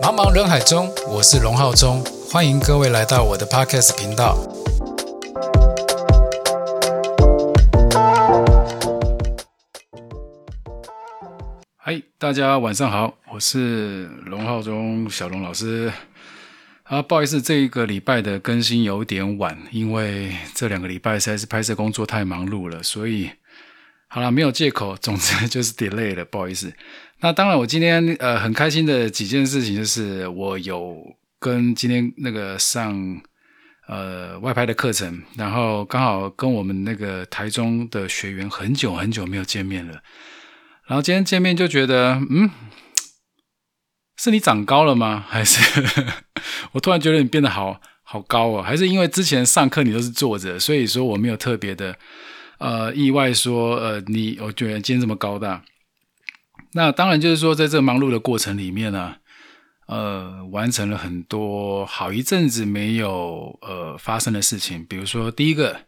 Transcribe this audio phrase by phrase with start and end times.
[0.00, 4.38] 茫茫人海中，我是龙浩中，欢迎各位来到我的 Podcast 频道。
[11.76, 15.92] 嗨，大家晚上好，我是龙浩中小龙老师。
[16.84, 23.28] 啊，不好意思，这一个礼拜的更新有点晚，因为这两个礼拜实在是拍摄工作太忙碌了，所以
[24.08, 26.72] 好了，没有借口，总之 就是 delay 了，不好意思。
[27.20, 30.96] 那当然，我今天呃很开心的几件事情就是我有
[31.38, 33.20] 跟今天那个上
[33.88, 39.94] 呃外拍的课程，然后刚好跟我们那个台中的学员很久很久没有见面了，
[40.86, 42.50] 然后今天见面就觉得嗯。
[44.18, 45.22] 是你长高了吗？
[45.28, 45.60] 还是
[46.72, 48.62] 我突然觉得你变得好好高哦？
[48.62, 51.98] 还是因为之前上课你都是坐着，所以说我没有特别的
[52.58, 55.64] 呃意外说呃你我觉得今天这么高大。
[56.72, 59.16] 那当然就是说在这忙碌的过程里面呢，
[59.86, 65.86] 呃完成了很多好一阵子没有呃发生的事情，比如说第一个，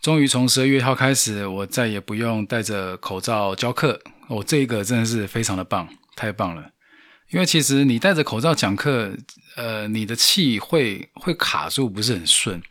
[0.00, 6.70] 终于从十二月一号开始，我再也不用戴着口罩教课，哦，这个真的是非常的棒，太棒了。
[7.30, 9.12] 因为其实你戴着口罩讲课，
[9.56, 12.62] 呃，你的气会会卡住，不是很顺。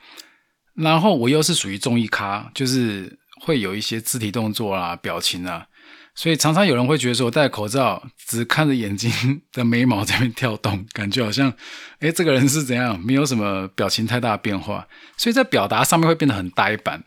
[0.74, 5.68] 然后我又是属于中医咖，就是会有一些肢体动作啊、表情啊，
[6.16, 11.54] 所以常常有人会觉得说，戴口罩只看着眼睛 的眉毛在那边跳动，感觉好像，
[12.00, 17.04] 哎，这个人是怎样，没有什么表情太大的变化，所以在表达上面会变得很呆板。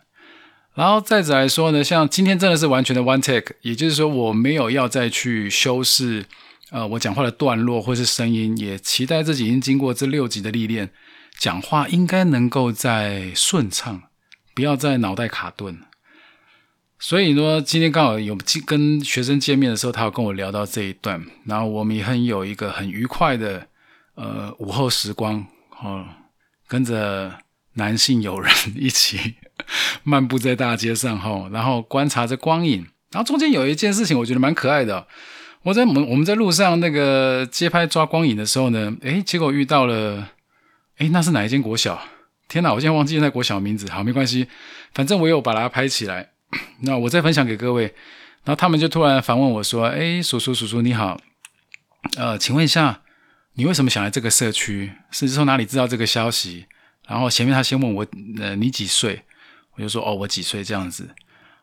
[0.74, 6.26] 然后再者来说呢，像今天真的是完全的 one take，也就是说我没有要再去修饰。
[6.70, 10.90] 呃，我讲话的段落或是声音，也期待自己已经经过这六集的历练，
[11.38, 14.02] 讲话应该能够再顺畅，
[14.54, 15.80] 不要在脑袋卡顿。
[17.00, 23.68] 所以说，今天刚好有跟学生见面的时候，他有跟我聊到这一段，然后我们也很有一个很愉快的
[24.16, 25.46] 呃午后时光，
[25.80, 26.04] 哦，
[26.66, 27.38] 跟着
[27.74, 29.36] 男性友人一起
[30.02, 35.06] 漫步在大街上，哈，然后观察着光影，然后中间有一件事情，我觉得蛮可爱的。
[35.62, 40.30] 我在我们我们在路上那个街拍抓光影的时候呢，诶，结果遇到了，
[40.98, 42.00] 诶，那是哪一间国小？
[42.48, 43.88] 天哪，我现在忘记那国小名字。
[43.90, 44.48] 好，没关系，
[44.94, 46.30] 反正我有把它拍起来。
[46.82, 47.94] 那我再分享给各位。
[48.44, 51.20] 然后他们就突然反问我说：“诶，叔叔叔叔你好，
[52.16, 53.02] 呃，请问一下，
[53.54, 54.92] 你为什么想来这个社区？
[55.10, 56.66] 是从哪里知道这个消息？
[57.06, 58.06] 然后前面他先问我，
[58.40, 59.24] 呃，你几岁？
[59.74, 61.08] 我就说，哦，我几岁这样子。”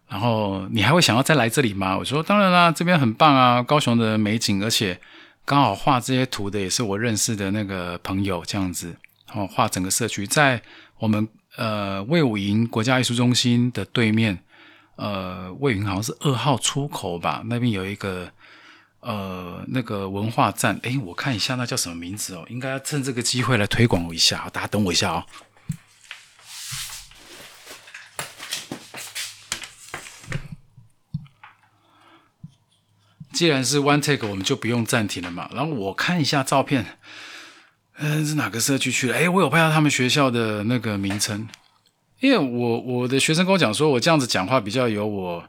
[0.07, 1.97] 然后你还会想要再来这里吗？
[1.97, 4.99] 我说当然啦，这边很棒啊，高雄的美景，而且
[5.43, 8.95] 刚好画这些图的也是我认识的那个朋友，这样子，
[9.25, 10.61] 然后画整个社区在
[10.99, 14.37] 我们呃魏武营国家艺术中心的对面，
[14.95, 18.31] 呃魏云好像是二号出口吧，那边有一个
[18.99, 25.25] 呃那个文化站，诶，我看一下那叫什么名字哦，应该要趁这个机会来推广我一下，大家等我一下哦。
[33.33, 35.49] 既然是 one take，我们就不用暂停了嘛。
[35.53, 36.97] 然后我看一下照片，
[37.97, 39.17] 嗯，是哪个社区去了？
[39.17, 41.45] 哎，我有拍到他们学校的那个名称。
[42.19, 45.47] 因为我我的学生跟我讲说，我这样子讲话比较有我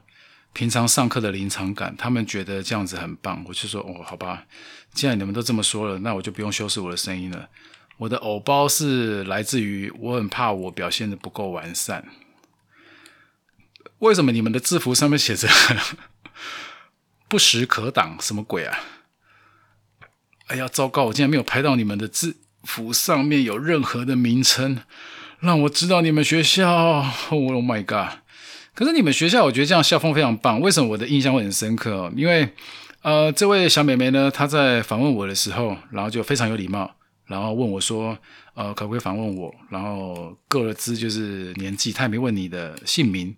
[0.53, 3.43] 平常上课的临场感，他们觉得这样子很棒。
[3.47, 4.45] 我就说哦，好吧，
[4.93, 7.49] 既然你们都这么说了，那我就不用修饰我的声音了。
[7.97, 12.05] 我的偶包是来自于我很怕我表现的不够完善。
[13.99, 15.47] 为什么你们的制服上面写着？
[17.27, 18.79] 不时可挡，什么鬼啊！
[20.47, 21.05] 哎呀，糟糕！
[21.05, 24.81] 我竟然没有拍到你们的制服上面有任何的名称，
[25.39, 27.05] 让我知道你们学校。
[27.29, 28.19] Oh my god！
[28.73, 30.59] 可是你们学校，我觉得这样校风非常棒。
[30.59, 32.11] 为什么我的印象会很深刻？
[32.15, 32.49] 因为
[33.01, 36.91] 呃，这位小美眉呢，她在访问我的时候，然后就非常有礼貌，
[37.25, 38.17] 然后问我说
[38.55, 43.35] ：“呃，可不可以访问我？”然后各自就是年纪，她也没问你的姓名。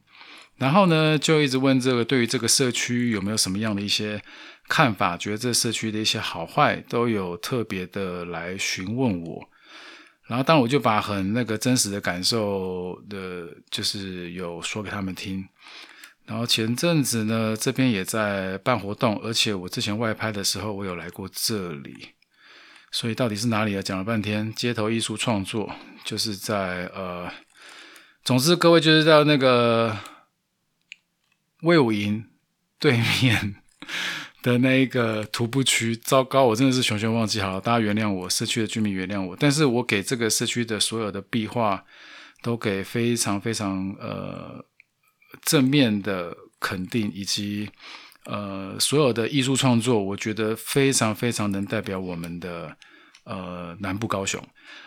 [0.58, 4.22] 然后呢，就一直问这个对于这个社区有没有什么样的一些
[4.68, 9.50] 看法，觉得这社区的一些好坏都有特别的来询问我。
[10.30, 15.46] 然后，当我就把很那个真实的感受的，就是有说给他们听。
[16.26, 22.10] 然后前阵子呢，这边也在办活动，而且我之前外拍的时候，我有来过这里。
[22.92, 23.82] 所以到底是哪里啊？
[23.82, 27.30] 讲了半天，街头艺术创作就是在呃，
[28.24, 29.98] 总之各位就是在那个。
[31.64, 32.26] 魏武营
[32.80, 33.56] 对面
[34.42, 39.36] 的那一个徒步区，糟糕，我真的是熊熊忘记好了，大家原谅我，社区的居民原谅我。
[39.38, 41.84] 但是我给这个社区的所有的壁画
[42.42, 44.64] 都给非常非常呃
[45.44, 47.70] 正面的肯定，以及
[48.26, 52.74] 呃所有的艺术创作，我觉得非常非常能代表我们的
[53.26, 54.42] 呃南部高雄。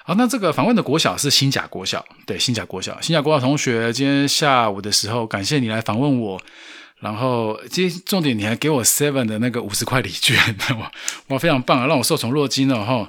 [0.04, 6.40] 好，那这个访问的国小是新甲国小，对，新甲国小，新甲国小同学，今天下午的时候，感谢你来访问我。
[7.02, 10.38] 然后，今天重点你还给我 seven 的那个五十块礼券，
[10.78, 10.92] 哇
[11.28, 13.04] 哇非常棒啊，让我受宠若惊了哈。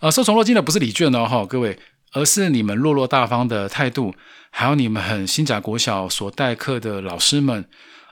[0.00, 1.78] 呃，受宠若惊的不是礼券哦哈，各位，
[2.12, 4.14] 而是你们落落大方的态度，
[4.50, 7.68] 还有你们很新甲国小所代课的老师们，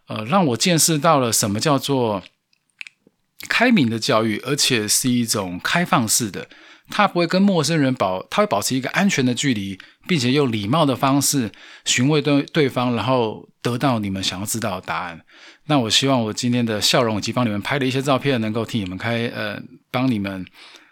[0.09, 2.23] 呃，让我见识到了什么叫做
[3.49, 6.49] 开明的教育，而且是一种开放式的。
[6.90, 11.50] 他不会跟陌生人保，他会保持一个安全的距离，并且用礼貌的方式
[11.84, 15.20] 询问对对方，然后得到你们想要知道的答案。
[15.66, 19.60] 那我希望我今天的笑容以及帮你们拍的一些照片，能够替你们开呃，
[19.90, 20.44] 帮你们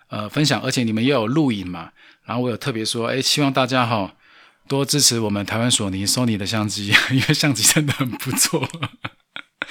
[0.08, 1.90] 呃分享，而且你们也有录影嘛。
[2.24, 4.14] 然后我有特别说，哎，希望大家哈
[4.66, 8.66] 多支持我们台湾索尼 Sony 的相机，因为相机真的很不错。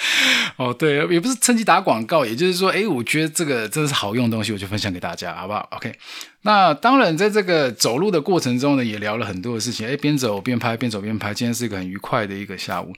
[0.57, 5.93] 哦，对，也不是趁机打广告，也就是说，哎，我觉得这个真的是好用的东西，我就分享给大家，好不好？OK，
[6.41, 12.93] 那当然，在这个走路的过程中呢，也聊了很多的事情，哎，边走边拍，边走边拍，今天是一个很愉快的一个下午。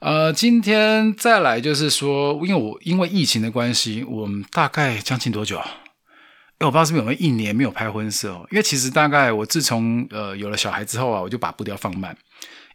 [0.00, 5.58] 呃，今天再来就是说，因为我因为疫情的关系，我们大概将近多久？
[5.58, 12.16] 哎，我不知道是不是有没有一年没有拍婚摄哦，因为其实大概我自从呃有了小孩之后啊，我就把步调放慢。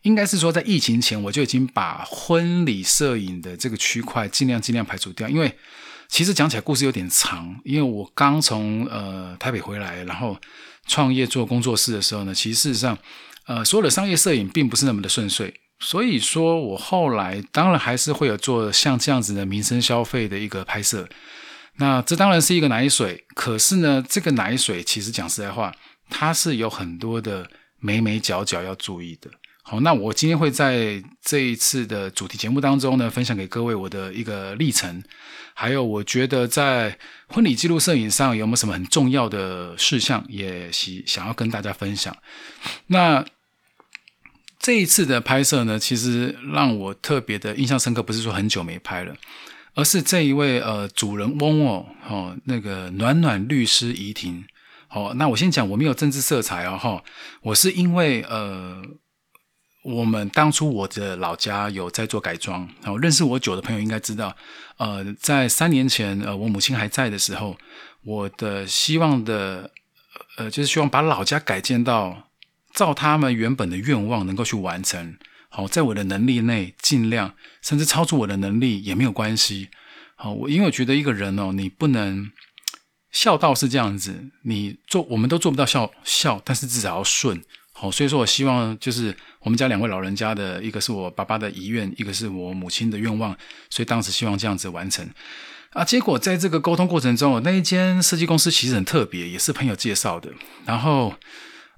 [0.05, 5.51] 应该是说，在疫情前我就已经把婚礼摄影的这个区块尽量尽量排除掉，因为
[6.07, 7.59] 其实讲起来故事有点长。
[7.63, 10.39] 因为我刚从呃台北回来，然后
[10.85, 12.95] 创业做工作室的时候呢，其实事实上，
[13.47, 15.51] 呃，所有的商业摄影并不是那么的顺遂。
[15.79, 21.09] 所以说我后来当然还是会有做像这样子的民生消费的一个拍摄。
[21.77, 25.73] 那这当然是一个奶水，可是呢，这个奶水其实讲实在话，
[26.11, 27.49] 它是有很多的
[27.79, 29.31] 眉眉角角要注意的。
[29.67, 35.03] 好，那我今天会在这一次的主题节目当中呢，分享给各位我的一个历程，
[35.55, 36.95] 还有我觉得在
[37.29, 42.15] 婚礼记录摄影上有没有什么很重要的事项，也想想要跟大家分享。
[42.85, 43.25] 那
[44.59, 49.15] 这一次的拍摄呢，其实让我特别的印象深刻，不是说很久没拍了，
[49.73, 54.45] 而是这一位呃主人翁哦，哦那个暖暖律师怡婷。
[54.87, 57.03] 好，那我先讲，我没有政治色彩哦，哈，
[57.41, 58.83] 我是因为呃。
[59.85, 64.35] 我们当初我的老家有在做改装，然后认识我久的朋友应该知道，
[64.77, 67.55] 呃，在三年前，呃，我母亲还在的时候，
[68.03, 69.69] 我的希望的，
[70.37, 72.29] 呃，就是希望把老家改建到
[72.73, 75.15] 照他们原本的愿望能够去完成。
[75.49, 79.69] 好，在我的能力内尽量，甚至超出我的能力也没有关系。
[80.15, 82.31] 好，我因为我觉得一个人哦，你不能
[83.11, 87.39] 孝道是这样子，你做我们都做不到孝孝，但是至少要顺。
[87.77, 89.13] 好，所以说我希望就是
[89.45, 93.37] 我们家两位老人家的一个是我爸爸的遗愿，一个是我母亲的愿望，
[93.69, 95.07] 所以当时希望这样子完成。
[95.69, 100.31] 啊，结果在这个沟通过程中，那一间设计公司其实很特别，也是朋友介绍的。
[100.65, 101.13] 然后，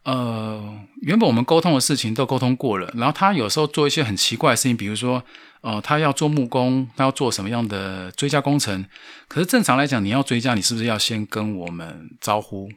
[0.04, 5.22] 呃，原本我们沟通的事情都沟通过了，然后他有时候做一些很奇怪的事情，比如说，
[5.60, 8.86] 呃，他要做木工，他要做什么样的追加工程？
[9.28, 12.69] 可是正常来讲，你要追加，你是不是要先跟我们招呼？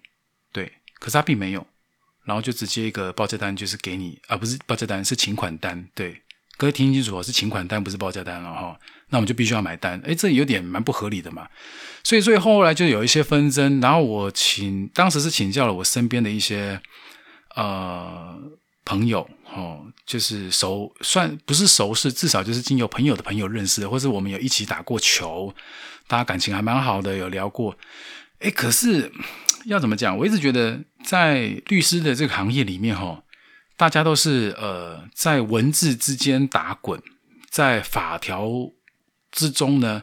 [0.53, 1.65] 对，可是他并没有。
[2.31, 5.85] 然后就直接一个报价单，就是给你，而不是报价单，是请款单。
[5.97, 6.23] 对，
[6.57, 8.79] 各位听清楚，是请款单，不是报价单了哈。
[9.09, 10.01] 那我们就必须要买单。
[10.07, 11.49] 哎，这有点蛮不合理的嘛。
[12.05, 13.81] 所以，所以后来就有一些纷争。
[13.81, 16.81] 然后我请，当时是请教了我身边的一些
[17.57, 18.39] 呃
[18.85, 25.53] 朋友，哦，就是熟，算不是熟识，至少就是经由朋友的朋友认识，或者我们有一起打过球，
[26.07, 27.77] 大家感情还蛮好的，有聊过。
[28.39, 29.11] 哎，可是。
[29.65, 30.17] 要怎么讲？
[30.17, 33.23] 我一直觉得，在律师的这个行业里面，哈，
[33.77, 37.03] 大家都是呃，在文字之间打滚，
[37.51, 38.49] 在法条
[39.31, 40.03] 之中呢，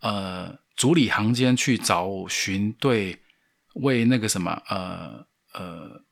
[0.00, 3.18] 呃，主理行间去找寻对，
[3.74, 6.02] 为那个什么，呃呃，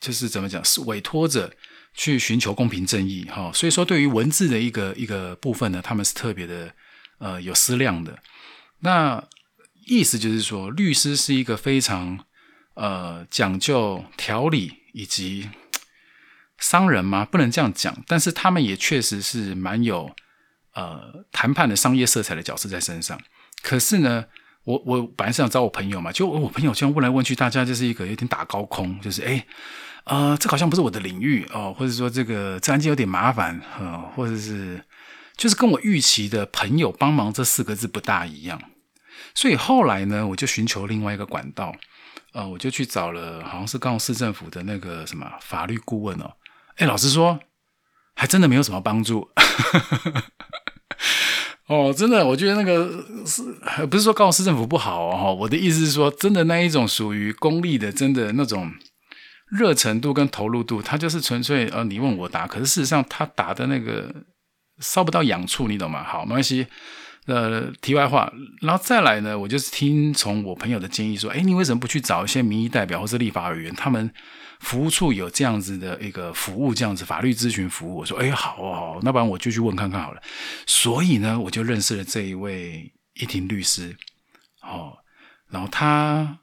[0.00, 1.52] 就是怎么讲，是委托者
[1.94, 3.50] 去寻求公平正义，哈。
[3.52, 6.74] 所以说，对于文字的一个一个部分呢，他们是特别的
[7.18, 8.18] 呃有思量的。
[8.80, 9.22] 那
[9.86, 12.24] 意思就是说，律师是一个非常
[12.74, 15.48] 呃讲究条理以及
[16.58, 17.24] 商人吗？
[17.24, 20.10] 不能这样讲，但是他们也确实是蛮有
[20.74, 23.20] 呃谈判的商业色彩的角色在身上。
[23.62, 24.24] 可是呢，
[24.64, 29.46] 我我本来是想找我朋友嘛，就我朋友这样问来问去，大家就是一个有点打高空，就是哎，
[30.04, 34.84] 呃，这好像不是我的领域哦，或者说这个这案件有点麻烦呃，或者是
[35.36, 38.60] 就是跟我预期的朋友帮忙这四个字不大一样。
[39.34, 41.74] 所以后来呢，我就寻求另外一个管道，
[42.32, 46.32] 呃，我就去找了，好像是高雄市政府的那个什么法律顾问哦。
[46.76, 47.38] 哎，老实说，
[48.14, 49.30] 还真的没有什么帮助。
[51.66, 53.42] 哦，真的，我觉得那个是
[53.86, 55.34] 不是说高雄市政府不好哦？
[55.34, 58.72] 我的意思是说，真的那一种属于公立的，真的那种
[59.50, 64.14] 热程度跟投入度，它就是纯粹呃你问我答，可是事实上他答的那个
[64.78, 66.04] 烧不到痒处，你懂吗？
[66.04, 66.68] 好，没关系。
[67.26, 74.08] 呃，题外话，然后再来呢，我就是听从我朋友的建议说，哎，你为什么不去找一些民意代表或是立法委员，他们
[74.60, 77.98] 服务处有这样子的一个服务，这样子法律咨询服务？
[77.98, 80.22] 我说，哎，好哦，那不然我就去问看看好了。
[80.66, 83.96] 所以呢，我就认识了这一位一庭律师，
[84.62, 84.96] 哦，
[85.50, 86.38] 然后他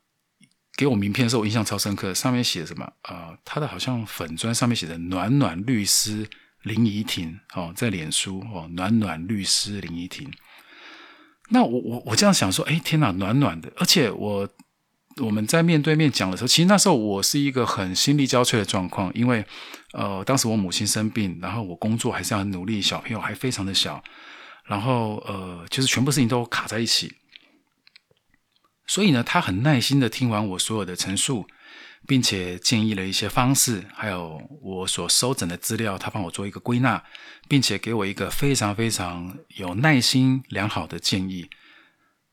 [0.76, 2.92] 给我名片的时候，我印象超深刻，上面写什么？
[3.04, 6.28] 呃，他的好像粉砖上面写的“暖暖律师
[6.64, 10.30] 林怡婷”，哦，在脸书哦，“暖暖律师林怡婷”。
[11.54, 13.72] 那我我我这样想说，哎，天哪，暖暖的！
[13.78, 14.50] 而且我
[15.22, 19.46] 我们在面对面讲的时候，其实那时候我是一个很心力交瘁的状况，因为
[19.94, 24.04] 呃，当时我母亲生病，然后我工作还是要很努力，小朋友还非常的小，
[24.66, 27.14] 然后呃，就是全部事情都卡在一起。
[28.88, 31.46] 所以呢，他很耐心的听完我所有的陈述。
[32.06, 37.04] 并且建议了一些方式，还有我所收整的资料，他帮我做一个归纳，
[37.48, 41.50] 并且给我一个非常非常有耐心、良好的建议。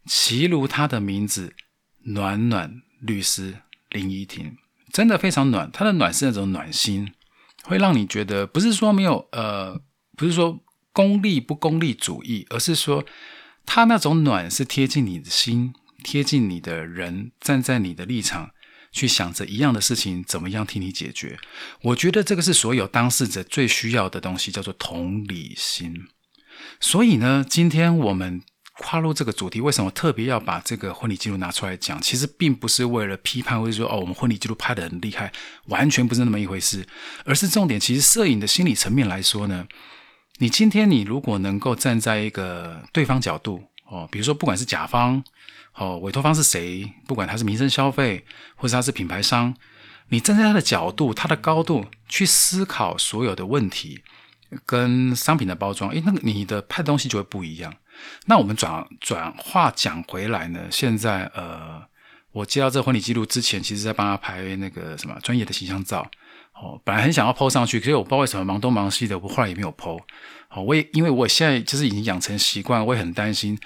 [0.07, 1.55] 其如他的名字，
[2.03, 3.59] 暖暖律师
[3.91, 4.57] 林依婷，
[4.93, 5.71] 真的非常暖。
[5.71, 7.13] 他的暖是那种暖心，
[7.63, 9.81] 会让你觉得不是说没有呃，
[10.17, 10.59] 不是说
[10.93, 13.05] 功利不功利主义，而是说
[13.65, 18.51] 他那种暖是贴近你的心，贴近你的人，站在你的立场。
[18.93, 21.39] 去想着一样的事情，怎么样替你解决？
[21.83, 26.09] 我觉得这个是所有当事者最需要的东西，叫做同理心。
[26.81, 28.43] 所以呢，今天我们
[28.79, 32.01] 跨入这个主题，为什么特别要把这个婚礼记录拿出来讲？
[32.01, 35.33] 其实并不是为了批判，或者说哦，我们婚礼记录拍的很厉害，
[35.67, 36.87] 完全不是那么一回事。
[37.25, 39.67] 而是重点，其实摄影的心理层面来说呢，
[40.39, 45.23] 你今天你如果能够站在一个对方角度哦，比如说不管是甲方。
[45.75, 46.93] 哦，委托方是谁？
[47.07, 48.25] 不管他是民生消费，
[48.57, 49.55] 或者他是品牌商，
[50.09, 54.03] 你站在他的角度、他的高度去思考所有的问题
[54.67, 57.73] 跟商品的包装，诶，那个你的拍东西就会不一样。
[58.27, 60.61] 那我们转转话讲回来呢？
[60.71, 61.83] 现在呃，
[62.33, 66.11] 我接到这婚礼记录之前，其实在帮他拍那个什么专业的形象照。
[66.53, 69.99] 哦，本来很想要 PO 上去，可是我不知道为什么忙东忙西的，我后来也没有 PO。
[70.51, 73.59] 哦，我也因为我现在就是已经养成习惯，我也很担心。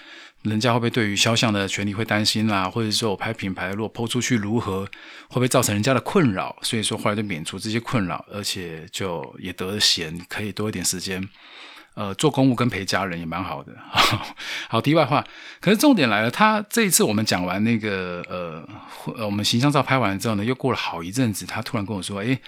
[0.45, 2.69] 人家会不会对于肖像的权利会担心啦？
[2.69, 6.55] 或者说我拍品牌如果抛出去如何，会不会造成人家的困扰？
[6.61, 11.27] 所以说后来就免除这些困扰，而且就也得闲，可以多一点时间，
[11.95, 13.73] 呃，做公务跟陪家人也蛮好的。
[14.69, 15.25] 好，题外话，
[15.61, 18.69] 可是重点来了，他这一次我们讲完那个呃
[19.17, 22.39] 呃，我们形象照拍完之后呢，又过了好一阵子，他突然跟我说：“诶，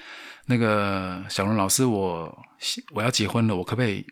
[0.46, 2.46] 那个小龙老师，我
[2.92, 4.06] 我要结婚了，我可不可以？”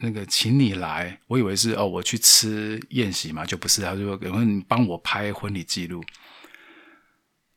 [0.00, 3.82] 那个请你来，我以为是哦，我去吃宴席嘛，就不是。
[3.82, 6.02] 他就说有人帮我拍婚礼记录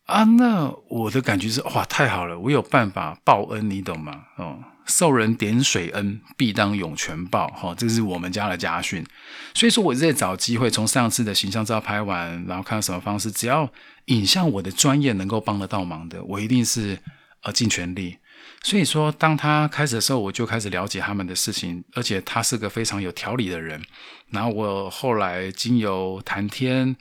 [0.06, 4.24] 啊，那我的感觉是哇，太好了，我有办法报恩，你懂吗？
[4.38, 9.06] 哦，受人点水恩，必当涌泉报，哈，这是我们家的家训。
[9.54, 13.70] 所以说，我在找机会，从上次的形象照拍完，然后看到什么方式，只要
[14.06, 16.98] 影像我的专业能够帮得到忙的，我一定是
[17.42, 18.18] 呃尽全力。
[18.64, 23.82] 所以说，当他开始的时候，我就开始了解他们的事情，而且他是个非常有条理的人。
[24.32, 26.96] 然后我后来经由谈天，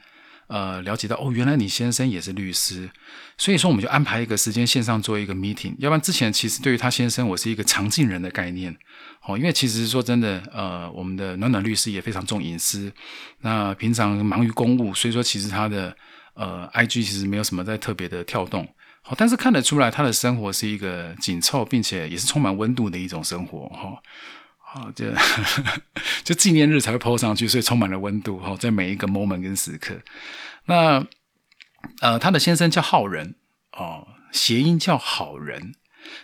[0.46, 2.88] 呃，了解到哦，原来你先生也是律师。
[3.36, 5.74] 所以说，我们就安排一个时间线上做一个 meeting。
[5.78, 8.76] 要不然之前其实对于他先生，我是一个常进人的概念。
[9.24, 12.92] 哦，因为其实说真的，呃，我们的暖暖律师也非常重隐私。
[13.40, 15.96] 那平常忙于公务，所以说其实他的
[16.34, 18.68] 呃 IG 其实没有什么在特别的跳动。
[19.08, 23.68] 好，但是看得出来，他的生活是一个紧凑，并且也是充满温度的一种生活。
[23.68, 24.02] 哈，
[24.58, 25.06] 好，就
[26.24, 28.40] 就纪念日才会 po 上去，所以充满了温度。
[28.40, 29.94] 哈，在每一个 moment 跟时刻。
[30.64, 31.06] 那
[32.00, 33.36] 呃，他的先生叫浩仁
[33.74, 35.74] 哦，谐音叫好人，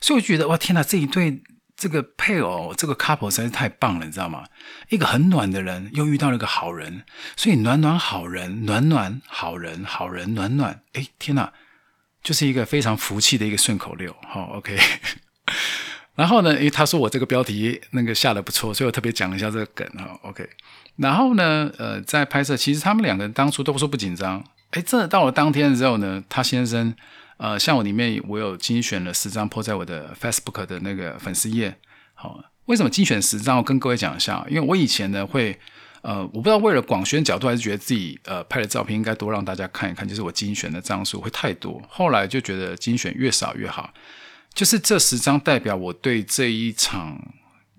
[0.00, 1.40] 所以我觉得哇，天哪，这一对
[1.76, 4.44] 这个配偶，这个 couple 实在是太棒了，你知道吗？
[4.88, 7.04] 一个很暖的人，又遇到了一个好人，
[7.36, 10.82] 所以暖暖好人，暖暖好人，好人暖暖。
[10.94, 11.52] 哎，天哪！
[12.22, 14.78] 就是一个非常福气的一个顺口溜，好，OK。
[16.14, 20.48] 然后呢，因为他说我这个标题那个下的不错，所以我特别讲一下这个梗，哈，OK。
[20.96, 26.94] 然后呢，呃，在拍摄，其实他们两个人当初都说不紧张，哎，真的到了当天的时候呢，他先生，
[27.38, 31.74] 呃，像我里面我有精选了十张 po 在我的 Facebook 的那个粉丝页，
[32.14, 33.56] 好，为什么精选十张？
[33.56, 35.58] 我跟各位讲一下，因为我以前呢会。
[36.02, 41.80] 呃，我不知道为了广宣角度，还是觉得自己呃拍的照片应该多让大家看一看，就是我精选的张数会太多。
[41.88, 43.94] 后来就觉得精选越少越好，
[44.52, 47.32] 就是这十张代表我对这一场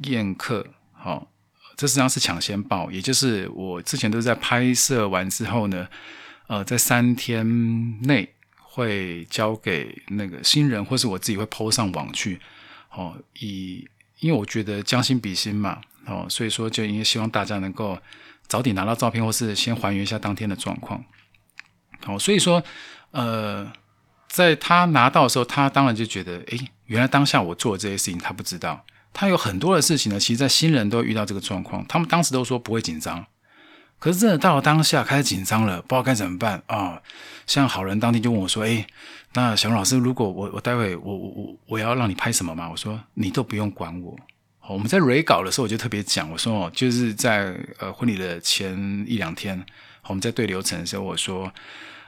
[0.06, 1.28] 宴客，好
[1.76, 5.88] 这十张是抢先报，也就是我之前都在拍摄完之后呢，
[6.48, 12.40] 呃，在三天内会交给那个新人，或是我自己会 PO 上网去，
[12.92, 13.86] 哦，以
[14.20, 17.98] 因为我觉得将心比心嘛，哦，所以说就应该希望大家能够
[18.48, 21.04] 早点拿到照片，或是先还原一下当天的状况，
[22.04, 22.62] 好，所以说，
[23.12, 23.72] 呃，
[24.28, 28.86] 在他拿到的时候，他当然就觉得，诶，原来当下我做的这些事情，他不知道。
[29.14, 31.86] 他有很多的事情呢，其实，在新人都遇到这个状况。
[31.88, 33.26] 他们当时都说不会紧张，
[34.00, 37.00] 可是真的到了当下开始紧张了，不知道该怎么办啊。
[37.46, 38.88] 像好人当天就问我说：“哎，
[39.34, 44.18] 那小龙老师，如果我我待会我我我我要让你拍什么吗？”我说：“你都不用管我。”
[44.70, 49.66] 我们在 re 稿的时候，我就特别讲，我说：“哦，就是在呃婚礼的前一两天，
[50.08, 51.54] 我们在对流程的时候，我说：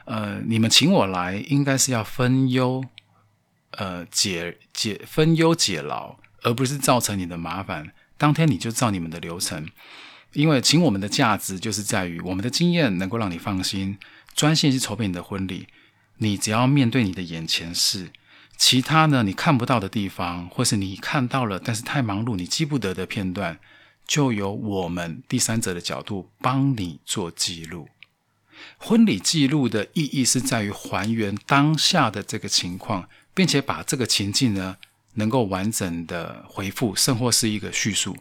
[0.04, 2.84] 呃，你们请我来，应该是要分忧，
[3.72, 9.68] 呃解解分忧解劳。”而不是造成你的麻烦，当天你就照你们的流程，
[10.32, 13.98] 因为请我们的价值就是在于我们的经验能够让你放心，
[14.32, 15.66] 专心去筹备你的婚礼。
[16.18, 18.10] 你只要面对你的眼前事，
[18.56, 23.58] 其他呢你看不到的地方，或是你看到了但是太忙碌你记不得的片段，
[24.06, 27.88] 就由我们第三者的角度帮你做记录。
[28.78, 34.76] 婚礼记录的意义是在于还原当下的这个情况，并且把这个情境呢。
[35.18, 38.14] 能够完整的回复，甚或是一个叙述。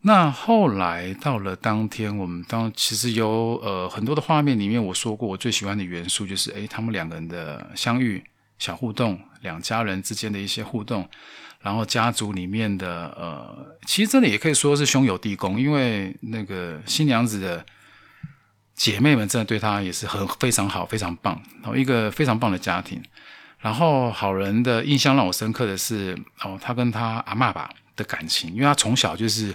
[0.00, 8.20] 那后来到了当天，我们当其实有呃很多的画面里面，我说过我最喜欢的元素就是，诶，他们两个人的相遇、
[8.58, 11.08] 小互动，两家人之间的一些互动，
[11.60, 17.64] 然后家族里面的呃，其实这里也可以说是兄友弟恭，因为那个新娘子的
[18.74, 23.02] 姐妹们真的对她也是很非常好，非常棒，然后一个非常棒的家庭。
[23.58, 29.52] 然后好人的印象让我深刻的是，哦，他跟他阿妈吧的感情，因为他从小就是，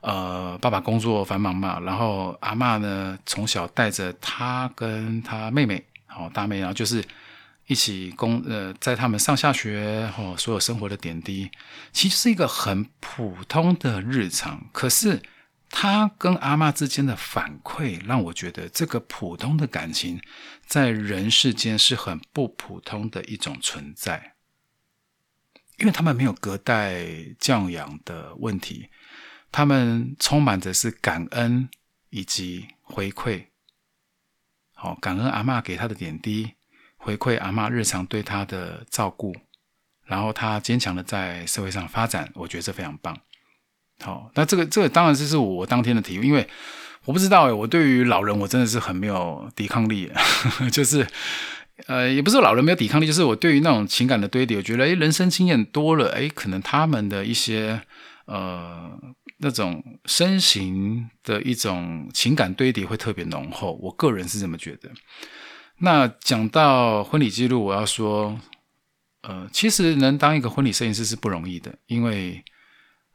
[0.00, 5.84] 呃，爸爸工作繁忙嘛，然后阿妈呢从小带着他跟他妹妹，
[6.16, 7.04] 哦，大妹，然后就是
[7.66, 11.50] 一起工，呃，在他们上下学，哦，所有生活的点滴，
[11.92, 15.22] 其实是一个很普通的日常，可是。
[15.76, 20.20] 他跟阿妈之间的反馈，让我觉得这个普通的感情，
[20.66, 24.36] 在人世间是很不普通的一种存在，
[25.78, 27.04] 因为他们没有隔代
[27.40, 28.88] 教养的问题，
[29.50, 31.68] 他们充满着是感恩
[32.10, 33.46] 以及回馈。
[34.74, 36.52] 好，感恩阿妈给他的点滴，
[37.04, 39.36] 回馈阿妈日常对他的照顾，
[40.06, 43.14] 然后他坚强的在社会上发展，我觉得这非常棒。
[44.00, 46.48] 好，那这个这个当然就是我当天的体悟，因为
[47.04, 50.10] 我不知道诶，我对于老人我真的是很没有抵抗力，
[50.72, 51.06] 就是
[51.88, 57.82] 呃，也不是老人没有抵抗力，就是我对于那种情感的堆叠，我觉得诶，人生经验多了，诶，可能他们的一些
[58.24, 58.90] 呃
[59.38, 64.88] 那种身形的一种情感堆叠会特别浓厚，我个人是这么觉得。
[65.78, 68.40] 那讲到婚礼记录，我要说，
[69.22, 72.44] 呃，其实能当一个婚礼摄影师是不容易的，因为。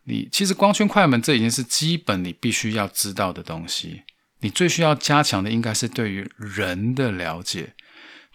[0.06, 4.02] 你其实光圈快门这已经是基本你必须要知道的东西。
[4.40, 7.76] 你最需要加强的应该是对于人的了解，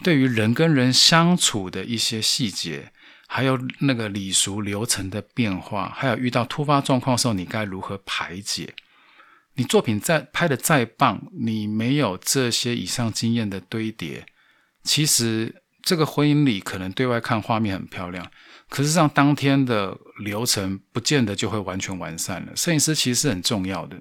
[0.04, 2.92] 对于人跟人相处的一些细节，
[3.26, 8.72] 还有那个礼俗流程的变化，还有遇到突发状况的时候你该如何排解。
[9.54, 14.26] 你作品再拍的再棒，你没有这些以上经验的堆叠，
[14.82, 18.30] 其实这个婚姻里可能对外看画面很漂亮。
[18.68, 22.56] 可是，让当天的流程不见得就会完全完善了。
[22.56, 24.00] 摄影师其实是很重要的，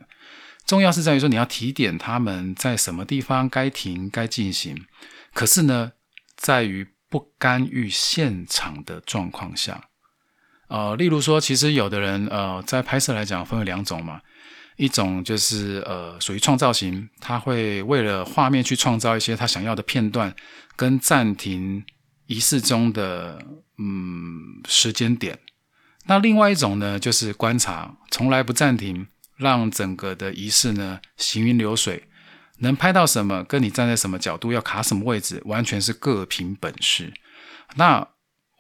[0.65, 4.85] 重要是在于说你要提点他们在什么地方该停、该进行。
[5.33, 5.91] 可是呢，
[6.35, 9.89] 在于不干预现场的状况下，
[10.69, 14.21] 呃，例如说，其实有的人呃，在拍摄来讲分为两种嘛，
[14.77, 20.35] 一种就是呃属于创造型，他会为了画面去创造一些他想要的片段
[20.75, 21.83] 跟暂停。
[22.25, 23.37] 仪式中的
[23.77, 25.37] 嗯时间点，
[26.05, 29.05] 那另外一种呢，就是观察，从来不暂停，
[29.35, 32.07] 让整个的仪式呢行云流水，
[32.59, 37.13] 能拍到什么，跟你站在什么角度，要卡什么位置，完全是各凭本事。
[37.75, 38.07] 那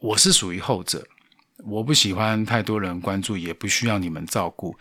[0.01, 1.07] 我是属于后者，
[1.65, 4.75] 我不喜欢太多人关注，也不需要你们照顾，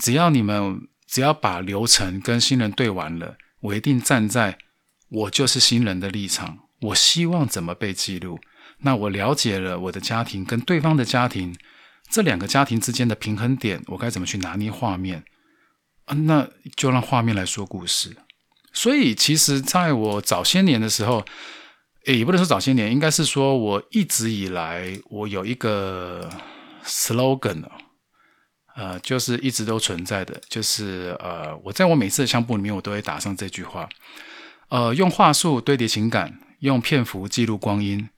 [0.00, 4.58] 只要你们只要把流程跟新人对完了，我一定站在
[5.08, 6.58] 我就是新人的立场。
[6.80, 8.40] 我希望怎么被记录？
[8.78, 11.56] 那我了解了我的家庭跟对方的家庭
[12.10, 15.24] 这两个家庭之间的平衡点，我该怎么去拿捏画面？
[16.26, 18.16] 那就让画面来说故事。
[18.72, 21.24] 所以，其实在我早些年的时候，
[22.06, 26.28] 也不能说早些年，应该是说我一直以来我有一个
[26.84, 27.62] slogan，
[28.74, 33.88] 呃，就是一直都存在的，就是呃，我在我每次的相簿里面，我都会打上这句话，
[34.68, 38.08] 呃，用话术堆叠情感，用篇幅记录光阴。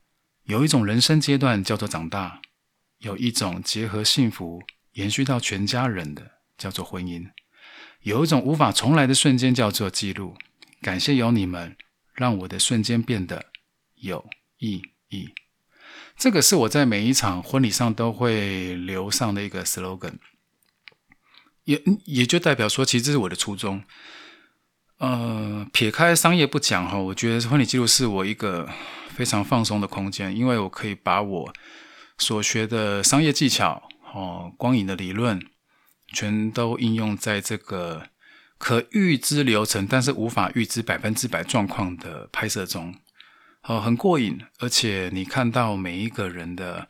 [0.44, 2.40] 有一种人生阶段叫做长大，
[2.98, 4.62] 有一种结合幸福
[4.92, 6.22] 延续到全家人的
[6.56, 7.30] 叫做婚姻，
[8.02, 10.36] 有一种无法重来的瞬间叫做记录。
[10.82, 11.74] 感谢有你们，
[12.14, 13.46] 让我的瞬间变得
[13.94, 14.24] 有
[14.58, 15.30] 意义。
[16.16, 20.18] 这个是我在每一场婚礼上都会留上的一个 slogan。
[21.64, 23.82] 也也就代表说，其实这是我的初衷。
[24.98, 28.68] 呃，撇开商业不讲哈，我觉得婚礼记录是我一个
[29.14, 31.52] 非常放松的空间，因为我可以把我
[32.18, 35.40] 所学的商业技巧哦、光影的理论，
[36.12, 38.08] 全都应用在这个
[38.56, 42.94] 可预知流程，但是无法预知百分之百状况的拍摄中，
[43.64, 46.88] 哦，很过瘾，而且你看到每一个人的。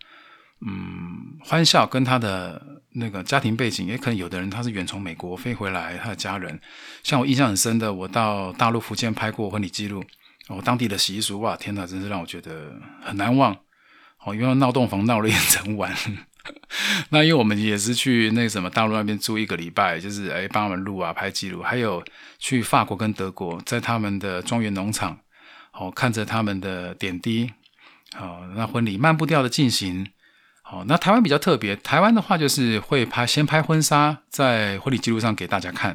[0.67, 6.59] 嗯，欢笑跟他的那个家庭背景，也可能有的人他是远从美国飞回来，他的家人。
[7.03, 10.03] 像我印象很深的，我到大陆福建拍过婚礼记录，
[10.49, 12.73] 哦，当地的习俗，哇，天哪，真是让我觉得
[13.03, 13.55] 很难忘。
[14.25, 15.95] 哦，因为闹洞房闹了一整晚。
[17.11, 22.03] 那因为我们也是去那什么大陆那边住一个礼拜，就是哎帮他们录啊拍记录，还有
[22.39, 25.19] 去法国跟德国，在他们的庄园农场，
[25.73, 27.51] 哦，看着他们的点滴，
[28.19, 30.07] 哦，那婚礼慢步调的进行。
[30.67, 31.77] 好，那台湾比较特别。
[31.77, 35.95] 台湾的话就是会拍，先拍婚纱，在婚礼记录上给大家看。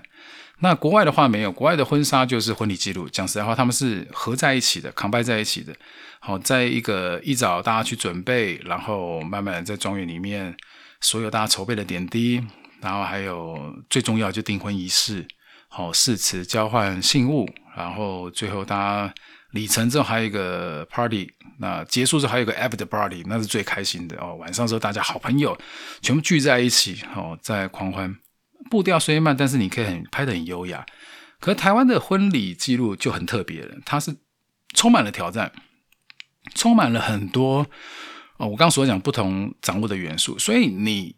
[0.59, 3.09] 那国外的话没有，国外的婚纱就是婚礼记录。
[3.09, 5.75] 讲实在话，他们是合在一起的，扛拜在一起的。
[6.19, 10.55] 好，在一个一早大家去准备，然后慢慢在庄园里面，
[11.01, 12.39] 所有大家筹备的点滴，
[12.79, 15.27] 然后还有最重要就订婚仪式，
[15.67, 19.13] 好誓词交换信物，然后最后大家。
[19.53, 21.27] 里程之后还有一个 party，
[21.61, 24.33] 那结束之后还有个 after party，那是最开心的哦。
[24.35, 25.57] 晚上时候大家好朋友
[26.01, 28.15] 全部聚在一起哦，在狂欢，
[28.69, 30.85] 步调虽慢，但是你可以很拍得很优雅。
[31.41, 34.15] 可是台湾的婚礼记录就很特别了，它是
[34.73, 35.51] 充满了挑战，
[36.55, 37.67] 充满了很多
[38.37, 38.47] 哦。
[38.47, 41.17] 我刚所讲不同掌握的元素，所以你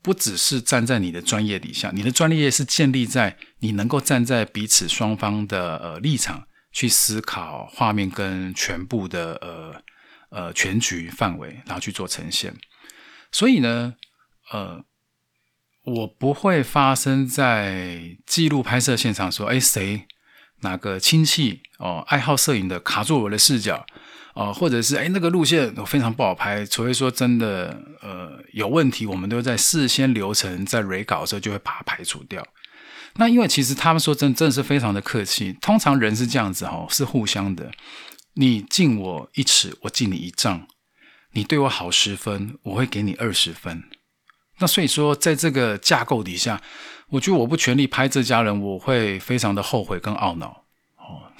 [0.00, 6.44] 不只是站在你的专业底下，你的专业是建立在你能够站在彼此双方的呃立场。
[6.72, 9.82] 去思考画面跟全部的呃
[10.30, 12.56] 呃全局范围，然后去做呈现。
[13.30, 13.94] 所以呢，
[14.50, 14.84] 呃，
[15.84, 20.06] 我不会发生在记录拍摄现场说，哎，谁
[20.60, 23.84] 哪个亲戚哦，爱好摄影的卡住我的视角
[24.34, 32.46] 哦，或者是哎那个路线我非常不好拍，除非说真的呃有问题，我们都在事先流程在 re 稿的时候就会把它排除掉。
[33.16, 37.70] 那因为其实他们说真真的是非常的客气，通常人是这样子哈，是互相的。
[38.34, 40.66] 你敬我一尺，我敬你一丈。
[41.32, 43.84] 你对我好十分，我会给你二十分。
[44.58, 46.60] 那所以说，在这个架构底下，
[47.08, 50.64] 我觉得我不全力拍这家人，我会非常的后悔跟懊恼。
[50.96, 51.32] 哦，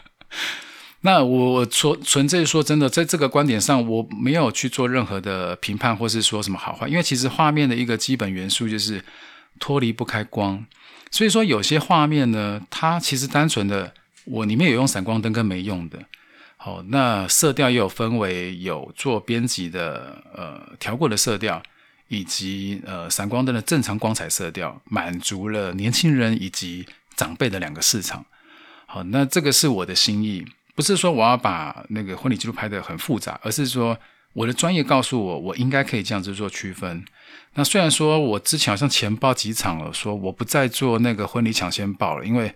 [1.00, 9.04] 那我我纯纯粹说真的，在这个观点上，我没有去做任何的评判，或是说什么好坏，因为其实画面的一个基本元素就是
[9.58, 10.66] 脱离不开光。
[11.16, 13.90] 所以说，有些画面呢，它其实单纯的，
[14.26, 15.98] 我里面有用闪光灯跟没用的。
[16.58, 21.62] 好，那色调也有分为有做编辑的，呃，调过的色调，
[22.08, 28.22] 以及呃闪光灯的正常光彩色调，满足了年轻人以及长辈的两个市场。
[28.84, 33.98] 好，那这个是我的心意，不是说我要把那个婚礼记录拍得很复杂，而是说
[34.36, 37.02] 我的专业告诉我，我应该可以这样子做区分。
[37.54, 42.54] 那虽然说我之前好像前报几场了，说我不再做那个婚礼抢先报了，因为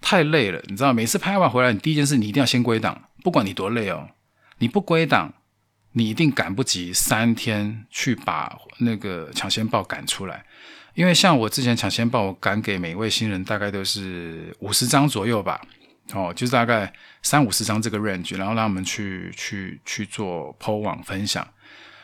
[0.00, 0.60] 太累了。
[0.66, 4.08] 你知道，每次拍完回来，你第一件事你一定要先归档，不管你多累哦，
[4.58, 5.32] 你不归档，
[5.92, 10.44] 你一定赶不及三天去把那个抢先报赶出来。
[10.94, 15.60] 因为像我之前抢先报，我赶给每一位新人大概都是五十张左右吧，
[16.14, 16.92] 哦，就是大概
[17.22, 21.46] 三五十张这个 range，然后让他们去去去做 PO 网分享。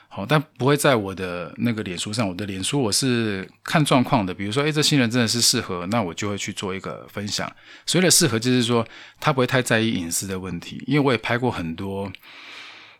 [0.08, 2.26] 好，但不会在我的那个脸书上。
[2.26, 7.50] 我的脸书我是看状况的，比如说，诶，这新人真的是适合，那我就会去做一个分享。
[7.84, 8.86] 所谓的适合，就是说
[9.20, 10.82] 他不会太在意隐私的问题。
[10.86, 12.10] 因为我也拍过很多，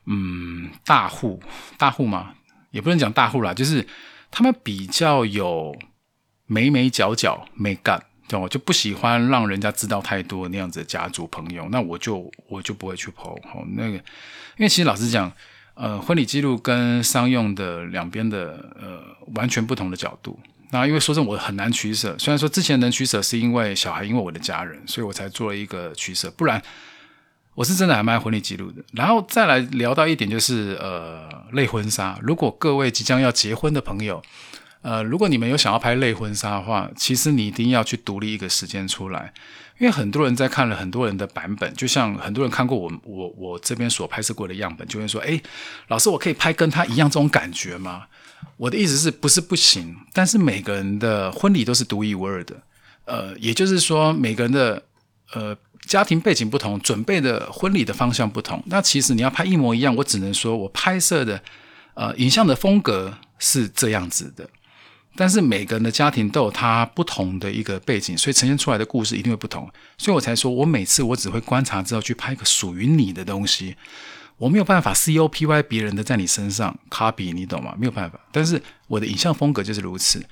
[0.05, 1.41] 嗯，大户，
[1.79, 2.35] 大户嘛，
[2.71, 3.87] 也不能讲大户啦，就是
[4.31, 5.75] 他们比较有
[6.45, 7.75] 眉眉角角没
[8.29, 13.39] 干，我就不喜欢让人家知道太多那样子的家族朋友，那我就我就不会去剖。
[13.75, 15.33] 那个，因为其实老实讲。
[15.79, 18.99] 呃，婚礼记录跟商用的两边的呃
[19.35, 20.41] 完全不同的角度。
[20.71, 22.17] 那因为说真，我很难取舍。
[22.19, 26.31] 虽然说之前能取舍，是因为小孩，因为我的家人，所以我才做了一个取舍。
[26.31, 26.63] 不然，
[27.55, 28.83] 我是真的还卖婚礼记录的。
[28.93, 32.19] 然后再来聊到一点，就是呃，类婚纱。
[32.23, 34.23] 如果各位即将要结婚的朋友，
[34.87, 39.35] 呃，如果你们有想要拍类婚纱的话，其实你一定要去独立一个时间出来，
[39.81, 45.43] 因为很多人在看了很多人的版本，就像很多人看过我我我这边所拍摄过的样本，就会说：“哎，
[45.89, 48.05] 老师，我可以拍跟他一样这种感觉吗？”
[48.59, 49.97] 我的意思是不是不行？
[50.13, 52.55] 但是每个人的婚礼都是独一无二的，
[53.07, 54.81] 呃，也就是说每个人的
[55.33, 58.63] 呃家庭背景不同，准备的婚礼的方向不同。
[58.67, 61.43] 那其实你要拍一模一样，我只能说我拍摄的
[61.95, 64.49] 呃影像的风格是这样子的。
[65.17, 69.69] 但是每个人的家庭都有他不同的一个背景，所以呈现出来的故事一定会不同。
[69.97, 73.77] 所以我才说我每次我只会观察之后去拍一个属于你的东西。
[74.39, 77.75] 我没有办法 copy 别人的在你身上 copy，你懂吗？
[77.79, 78.21] 没有办法。
[78.31, 80.23] 但是我的影像风格就是如此。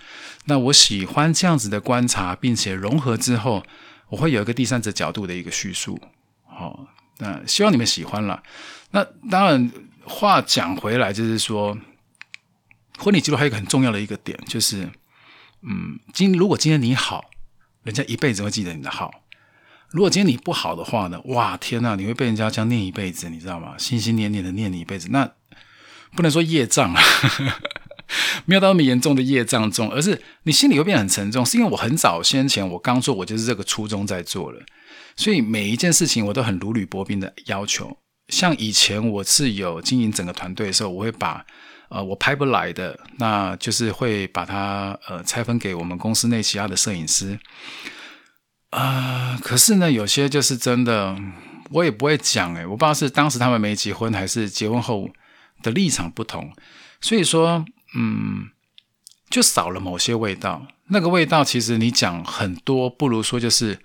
[0.45, 3.65] 那我喜欢这样子的观察，并且融合之后，
[4.11, 5.99] 我会有一个第三者角度的一个叙述。
[6.47, 8.43] 好，那希望你们喜欢了。
[8.91, 9.73] 那当然，
[10.05, 11.75] 话讲回来，就是说，
[12.99, 14.91] 婚礼记录还有一个很重要的一个点，就是，
[15.63, 17.31] 嗯，今如果今天你好，
[17.83, 19.11] 人家一辈子会记得你的好。
[19.91, 21.21] 如果今天你不好的话呢？
[21.27, 23.79] 哇，天呐，你会被人家这样念一辈子，你知道吗？
[23.79, 25.31] 心心念念的念你一辈子，那
[26.17, 27.03] 不能说业障啊，
[28.45, 31.47] 没有到那么严重的业障重，而是你心里会变得很沉重。
[31.47, 34.61] 是因为我很早先前我刚做，我就是这个初衷在做了，
[35.15, 37.97] 所以每一件事情我都很如履薄冰的要求。
[38.29, 41.47] 像以前我是有经营整个团队的时候，我会把
[41.95, 47.39] 呃我拍不来的，那就是会把它呃拆分给我们公司内其他的摄影师。
[48.71, 51.17] 啊，可是呢，有些就是真的，
[51.71, 55.09] 我也不会讲诶，我不知道是当时他们没结婚，还是结婚后
[55.63, 56.53] 的立场不同，
[57.01, 58.49] 所以说，嗯，
[59.31, 60.67] 就少了某些味道。
[60.89, 63.79] 那个味道，其实你讲很多，不如说就是，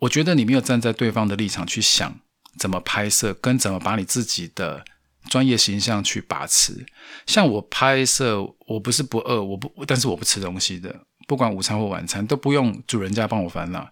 [0.00, 2.14] 我觉得你没有站在对方的立场去想
[2.58, 4.84] 怎么拍摄，跟怎么把你自己的
[5.28, 6.84] 专业形象去把持。
[7.26, 10.94] 像我拍摄，我不是不饿，我不，但是我不吃东西的，
[11.26, 13.88] 不管午餐或晚餐都不用主人家帮我烦恼。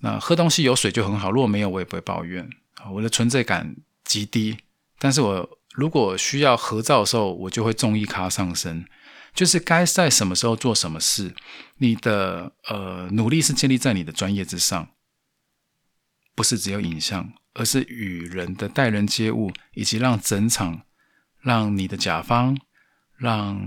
[0.00, 2.48] 那喝东西有水就很好，如果没有我也不会抱怨。
[2.92, 3.74] 我的存在感
[4.04, 4.56] 极低，
[4.98, 8.84] 但是我如果需要合照的时候，我就会重一咖上身，
[9.34, 11.34] 就是该在什么时候做什么事。
[11.78, 14.88] 你的呃努力是建立在你的专业之上，
[16.36, 20.82] 不是只有影像，而是与人的待人接物，以及让整场
[21.40, 22.56] 让你的甲方、
[23.16, 23.60] 让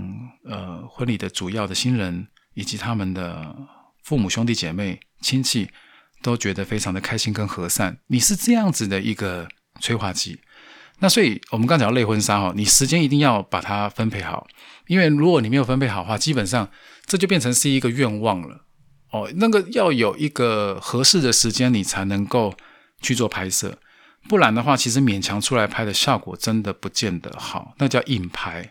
[0.44, 3.54] 呃婚礼的主要的新人以及他们的
[4.02, 5.68] 父母兄弟姐妹亲戚。
[6.22, 9.48] 都觉得非常的开心跟和善，你是这样子的一个
[9.80, 10.38] 催化剂。
[10.98, 14.46] 那所以我们刚讲到类婚纱哈，你时间一定要把它分配好，
[14.86, 16.68] 因为如果你没有分配好的话，基本上
[17.06, 18.66] 这就变成是一个愿望了
[19.10, 19.30] 哦。
[19.36, 22.54] 那个要有一个合适的时间，你才能够
[23.00, 23.78] 去做拍摄，
[24.28, 28.70] 不然的话，其实勉强出来拍的效果真的不见得好，那叫硬拍。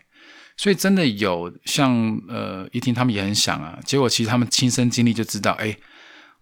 [0.58, 5.78] 所以真的有像呃一听他们也很想啊，结果其实他们亲身经历就知道，哎。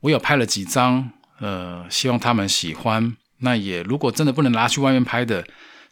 [0.02, 3.18] 我有拍了几张，呃，希望他们喜欢。
[3.40, 5.44] 那也如果真的不能拿去外面拍的，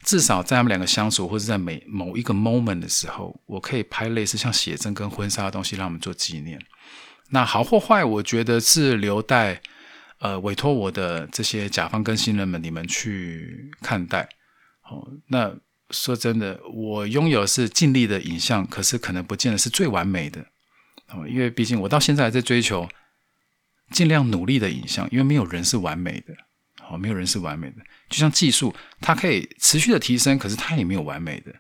[0.04, 6.60] 至少在他们两个相处，或者在每某一个 moment 的时候，我可以拍类似像写真跟婚纱的东西，让我们做纪念。
[7.30, 9.62] 那好或坏，我觉得是留待
[10.20, 14.28] 呃委托我的这些甲方跟新人们你们去看待。
[14.90, 15.54] 哦，那
[15.90, 20.42] 说真的，我拥有是尽力的影像，可是可能不见得是最完美的。
[21.10, 22.88] 哦，因为毕竟我到现在还在追求。
[23.92, 26.34] 尽量努力的影像，因为没有人是完美的，
[26.82, 27.76] 好，没有人是完美的。
[28.10, 31.54] 就像技术，它可以持续的提升，可是它也没有完美的。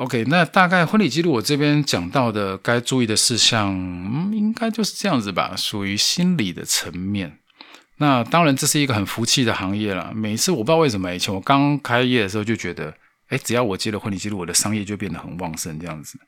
[0.00, 7.38] OK，那大概婚礼记录我这边讲到的该注意的事项，嗯，应该就是这样子吧，属于心理的层面。
[7.98, 10.10] 那当然，这是一个很福气的行业了。
[10.14, 12.94] 每一次我不知道为什么，以前我刚开业的时候就觉得，
[13.28, 16.18] 哎，只要我接了婚礼记录，我的商业就变得很旺盛这样子。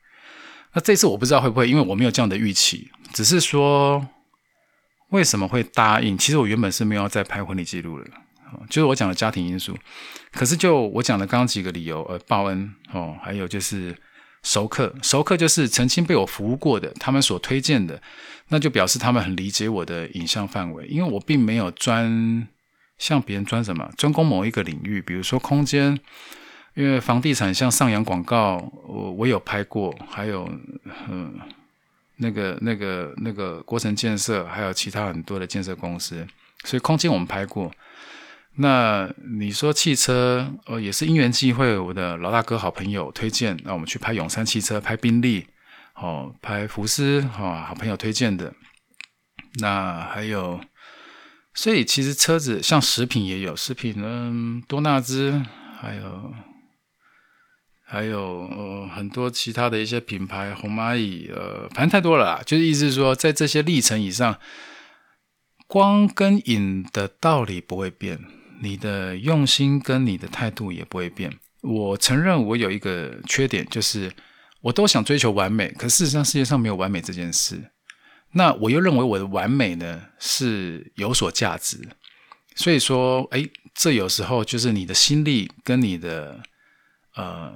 [0.73, 4.07] 那这次我不知道会不会，因为我没有这样的预期，只是说。
[5.09, 6.17] 为什么会答应？
[6.17, 8.09] 其实我原本是没有再拍婚礼记录的，
[8.69, 9.77] 就是我讲的家庭因素。
[10.31, 13.95] 可是就我讲的刚刚几个理由，呃，报恩哦，还有就是
[14.41, 18.01] 熟客，熟客就是曾经被我服务过的，他们所推荐的，
[18.49, 22.47] 那就表示他们很理解我的影像范围，因为我并没有专
[22.97, 25.99] 像别人专什么专攻某一个领域，比如说空间，
[26.73, 30.49] 因为房地产像上扬广告，我我有拍过，还有
[31.09, 31.39] 嗯。
[32.17, 36.25] 那个、那个、那个国城建设，还有其他很多的建设公司，
[36.63, 37.69] 所以空间我们拍过。
[38.55, 45.47] 那你说汽车，呃，也是因缘际会，我的老大哥好朋友推荐，那我们去拍永山汽车，拍宾利，
[45.95, 48.53] 哦，拍福斯，哦，好朋友推荐的。
[49.59, 50.61] 那还有，
[51.53, 55.41] 所以其实车子像食品也有，食品呢，多纳兹，
[55.79, 56.33] 还有
[57.83, 62.43] 还有很多其他的一些品牌，红蚂蚁，呃，反正太多了。
[62.43, 64.39] 就是意思是说，在这些历程以上，
[65.67, 68.19] 光跟影的道理不会变，
[68.63, 71.29] 你的用心跟你的态度也不会变。
[71.61, 74.11] 我承认我有一个缺点，就是
[74.61, 77.71] 我都想追求完美，可事实上世界上没有完美这件事。
[78.31, 81.77] 那我又认为我的完美呢是有所价值，
[82.55, 86.41] 所以说，哎，这有时候就是你的心力跟你的
[87.15, 87.53] 呃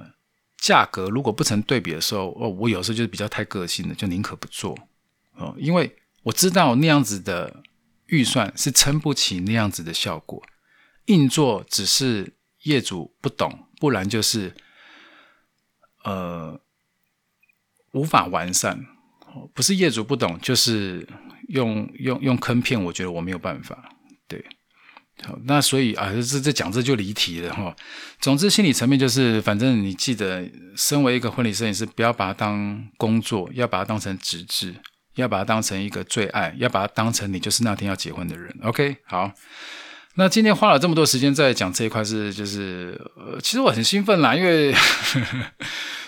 [0.58, 4.78] 价格如果不成对比的时候，哦，我有时候就是比较太个性的，就宁可不做
[5.36, 7.62] 哦，因为我知道那样子的
[8.06, 10.42] 预算是撑不起那样子的效果，
[11.08, 14.54] 硬做只是业主不懂，不然就是
[16.04, 16.58] 呃
[17.92, 18.86] 无法完善。
[19.54, 21.06] 不是业主不懂，就是
[21.48, 22.82] 用用用坑骗。
[22.82, 23.94] 我觉得我没有办法。
[24.26, 24.42] 对，
[25.22, 27.76] 好，那所以啊，这这讲这就离题了哈。
[28.20, 34.74] 总之，心理层面就是，反正你记得，身为一个婚礼摄影师，不要把它当工作，要把它当成职志，
[35.14, 38.52] 要把它当成一个最爱，要把它当成你就是那天要结婚的人。
[38.62, 39.30] OK，好。
[40.18, 44.74] 那今天花了这么多时间在讲这一块，是就是呃，其实我很兴奋啦，因为。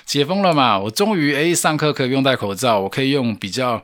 [0.04, 0.76] 解封了嘛？
[0.76, 3.80] 我终于诶，上课可以不用戴口罩，我可以用比较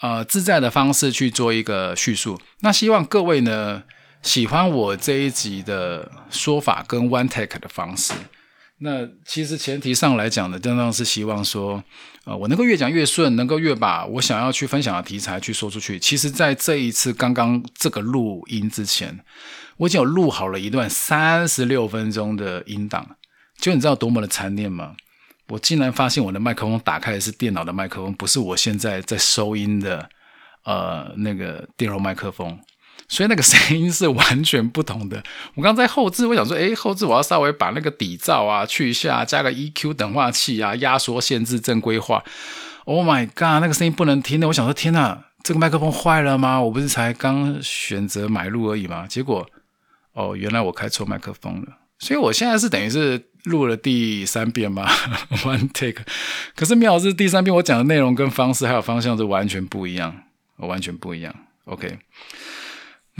[0.00, 2.40] 呃自在的方式去做一个叙述。
[2.62, 3.84] 那希望各位呢
[4.20, 8.12] 喜欢我这一集的说法跟 one take 的方式。
[8.82, 11.84] 那其实前提上来讲呢，真的是希望说，
[12.24, 15.98] 呃，我能够越讲越顺，能够越把我想要去分享的题材去说出去。
[15.98, 19.20] 其实，在这一次刚刚这个录音之前，
[19.76, 23.06] 我已经有录好了一段三十六分钟的音档，
[23.58, 24.96] 就你知道多么的残念吗？
[25.48, 30.08] 我竟然发现我的麦克风打开的是电脑的麦克风，不是我现在在收音的
[30.64, 32.58] 呃那个电容麦克风，
[33.10, 35.22] 所以那个声音是完全不同的。
[35.56, 42.24] 我刚在后置，我想说，哎，后置我要稍微把那个底噪啊去一下，加个 EQ 等化器啊，压缩限制正规化。
[42.84, 44.46] Oh my god，那个声音不能听的。
[44.46, 46.60] 我想说，天哪，这个麦克风坏了吗？
[46.62, 49.06] 我不是才刚选择买入而已吗？
[49.06, 49.46] 结果，
[50.14, 51.78] 哦，原来我开错麦克风了。
[51.98, 53.26] 所以我现在是等于是。
[53.44, 54.86] 录了第三遍嘛，
[55.44, 56.04] one take。
[56.54, 60.14] 可是妙是第三遍我讲的内容跟方式还有方向是完全不一样，
[60.58, 61.34] 完全不一样。
[61.64, 61.98] OK，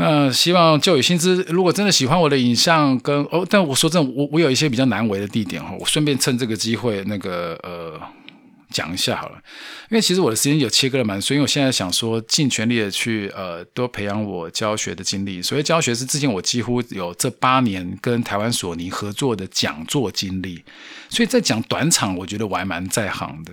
[0.00, 8.00] 那希望就有新知，如果真的喜欢我的影像跟哦，但我说真的，我我有一些比较难为的地点哈，我顺便趁这个机会那个呃。
[8.72, 9.34] 讲一下好了，
[9.90, 15.42] 因为其实我的时间有切割的蛮，所以我现在想说尽全力的去呃多培养我教学的经历。
[15.42, 20.62] 所以教学是之前我几乎有这八年跟台湾索尼合作的讲座经历，
[21.08, 23.52] 所以在讲短场，我觉得我还蛮在行的。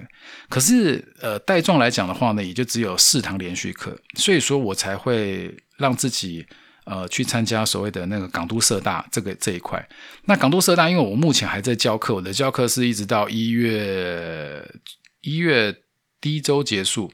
[0.49, 6.45] 可是呃带状来讲的话呢，也就只有四堂连续课，所以说我才会让自己
[6.85, 9.87] 呃去参加所谓的那个港都社大这个这一块。
[10.25, 14.63] 那港都社大，因为我目前还在教课，我的教课是一直到一月。
[15.21, 15.75] 一月
[16.21, 17.11] 第一周结束，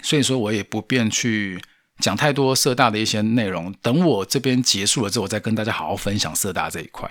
[0.00, 1.60] 所以说我也不便去
[1.98, 3.72] 讲太多社大的一些内容。
[3.82, 7.10] 等我这边结束了之后，我再跟大家好好分享社大这一块，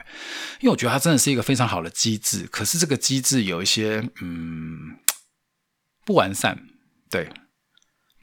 [0.61, 2.47] 因为我觉得它真的是一个非常好的机制。
[2.49, 4.95] 可是这个机制有一些嗯
[6.05, 6.57] 不完善，
[7.09, 7.27] 对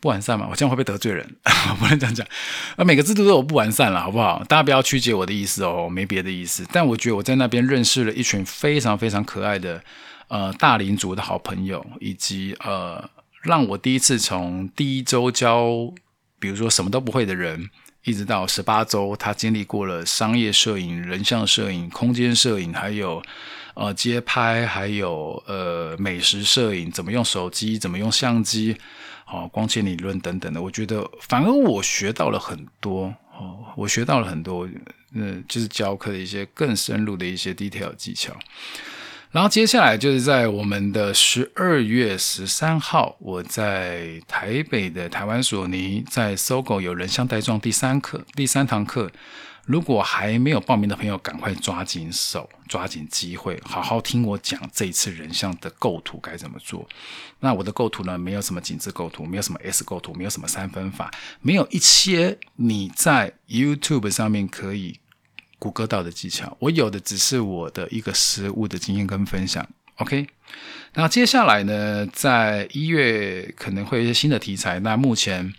[0.07, 0.47] 不完善嘛？
[0.49, 1.29] 我这样会不会得罪人？
[1.81, 2.25] 不能这样讲。
[2.77, 4.45] 啊，每个制度都有不完善了，好不好？
[4.49, 6.65] 大家不要曲解我的意思哦，没别的意思。
[6.71, 9.83] 但我觉得我在那边认识了一群非常非常可爱的。
[10.29, 13.09] 呃，大龄族的好朋友，以及呃，
[13.43, 15.69] 让我第一次从第一周教，
[16.41, 17.69] 比如说什么都不会的人，
[18.05, 23.23] 一直到十八周，他经历过了商业摄影、人像摄影、空间摄影，还有
[23.75, 28.77] 呃街拍，还有呃美食摄影，怎么用手机，怎么用相机，
[29.27, 34.69] 哦，光线理论等等的，我觉得反而我学到了很多哦，我学到了很多，
[35.13, 38.33] 嗯，就是教课的一些更深入的一些 detail 技巧。
[39.33, 49.11] 然后接下来就是在我们的十二月十三号，我在台北的台湾索尼在搜狗有人像带状第三课第三堂课，
[49.67, 56.89] 如果还没有报名的朋友，赶快抓紧手，抓紧机会，好好听我讲这一次人像的构图该怎么做。
[57.41, 61.13] 那我的构图呢，没有什么紧致构图，没有什么 S 构图，没有什么三分法，
[61.43, 65.01] 没有一些你在 YouTube 上面可以。
[65.59, 69.67] 谷歌到的技巧，我有的只是我的一个实物的经验跟分享。
[69.97, 70.27] OK，
[70.93, 74.79] 那接下来呢，在一月可能会有一些新的题材。
[74.81, 75.55] 那目前。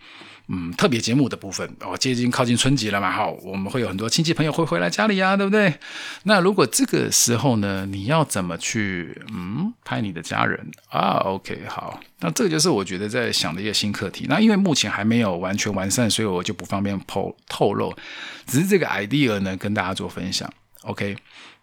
[0.49, 5.73] 嗯，特别节目的部分哦，接近靠近春节了嘛，好，我们会有很多亲戚朋友会回来家里呀，对不对？
[6.23, 14.25] 那如果这个时候呢，你要怎么去嗯拍你的家人啊？OK，好，那这个就是我觉得在想的一个新课题。
[14.29, 17.93] 那因为目前还没有完全完善，所以我就不方便透透露，
[18.45, 20.49] 只是这个 idea 呢跟大家做分享。
[20.83, 21.17] OK，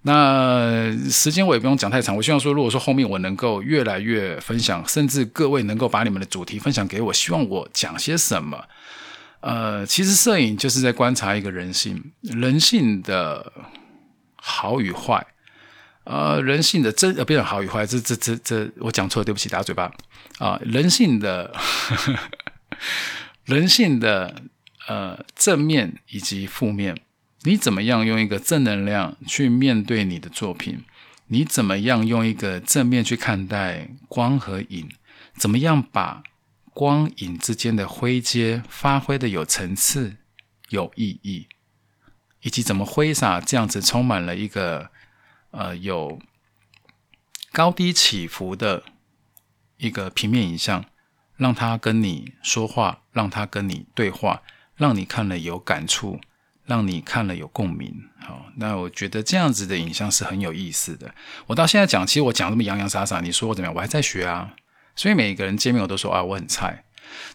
[0.06, 2.14] 那时间我也不用讲太长。
[2.14, 8.64] 我希望说，如果说后面我能够越来越分享，甚至各位能够把你们的主题分享给我，希望我讲些什么。
[9.40, 13.50] 呃，其实摄影就是在观察一个人性，人性的
[14.36, 15.26] 好与坏。
[16.04, 19.90] 呃，人性的真呃，变成好与坏，这这这这，我讲错了，对不起，打嘴巴
[20.38, 20.60] 啊。
[20.62, 21.50] 人性的
[23.46, 24.34] 人性的
[24.86, 26.94] 呃正面以及负面。
[27.46, 30.84] 你怎么样用一个正能量去面对你的作品？
[31.26, 34.90] 你怎么样用一个正面去看待光和影？
[35.36, 36.22] 怎么样把
[36.72, 40.16] 光影之间的灰阶发挥的有层次、
[40.70, 41.48] 有意义？
[42.40, 44.90] 以及怎么挥洒这样子充满了一个
[45.50, 46.18] 呃有
[47.52, 48.82] 高低起伏的
[49.76, 50.84] 一个平面影像，
[51.36, 54.42] 让它跟你说话，让它跟你对话，
[54.76, 56.20] 让你看了有感触。
[56.66, 61.14] 让你看了有共鸣，好，那我觉得这样子的影像是很有意思的。
[61.46, 63.74] 我到现在讲，其实我讲这么洋洋洒洒，你说我怎么样？
[63.74, 64.54] 我还在学啊。
[64.96, 66.84] 所以每个人见面我都说啊，我很菜。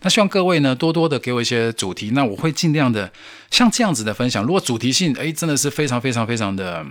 [0.01, 3.11] 那希望各位呢多多的给我一些主题，那我会尽量的
[3.51, 4.43] 像这样子的分享。
[4.43, 6.83] 如果主题性诶真的是非常非常非常的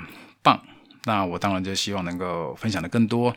[0.42, 0.62] 棒，
[1.04, 3.34] 那我当然就希望能够分享的更多。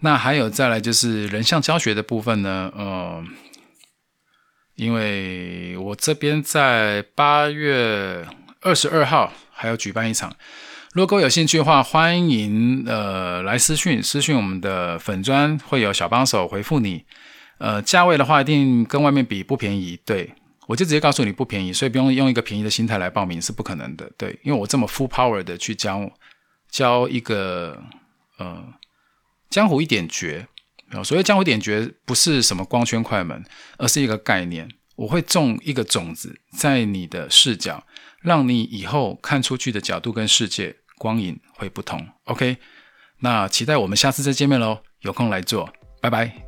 [0.00, 3.22] 那还有再来就是人像教学的部分呢，呃。
[4.78, 8.24] 因为我这边在八月
[8.60, 10.32] 二十二号还要举办一场，
[10.92, 17.04] 如果有兴趣的话，欢迎呃来私讯私讯我们的粉砖，会有小帮手回复你。
[17.58, 20.32] 呃，价位的话一定跟外面比不便宜，对。
[20.68, 26.08] 我就直接告诉你不便宜，所以不用用一个便宜的心态来报名是不可能的，对，因为我这么 full power 的去教
[26.70, 27.82] 教一个
[28.36, 28.62] 呃
[29.50, 30.46] 江湖一点绝。
[31.04, 33.44] 所以江湖点诀不是什么光圈快门，
[33.76, 34.68] 而是一个概念。
[34.96, 37.84] 我会种一个种子在你的视角，
[38.20, 42.04] 让你以后看出去的角度跟世界光影会不同。
[42.24, 42.56] OK，
[43.20, 46.47] 那期待我们下次再见面喽，有空来做，拜拜。